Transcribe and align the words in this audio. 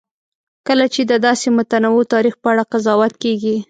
کله 0.67 0.85
چې 0.93 1.01
د 1.11 1.13
داسې 1.27 1.47
متنوع 1.57 2.03
تاریخ 2.13 2.35
په 2.43 2.47
اړه 2.53 2.63
قضاوت 2.71 3.13
کېږي. 3.23 3.55